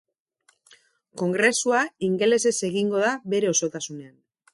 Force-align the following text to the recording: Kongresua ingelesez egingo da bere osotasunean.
Kongresua 1.21 1.81
ingelesez 2.07 2.55
egingo 2.71 3.03
da 3.05 3.13
bere 3.35 3.51
osotasunean. 3.53 4.15